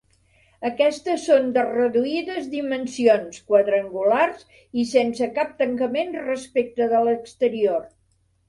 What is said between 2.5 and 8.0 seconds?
dimensions, quadrangulars i sense cap tancament respecte de l'exterior.